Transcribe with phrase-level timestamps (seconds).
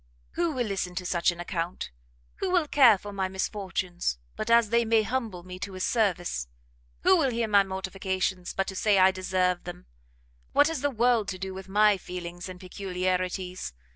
[0.31, 1.91] Who will listen to such an account?
[2.37, 6.47] who will care for my misfortunes, but as they may humble me to his service?
[7.03, 9.85] Who will hear my mortifications, but to say I deserve them?
[10.53, 13.73] what has the world to do with my feelings and peculiarities?